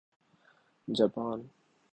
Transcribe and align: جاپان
جاپان 0.87 1.39